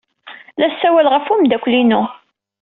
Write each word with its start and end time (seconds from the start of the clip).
La 0.59 0.67
ssawaleɣ 0.73 1.13
ɣef 1.13 1.27
umeddakel-inu. 1.33 2.01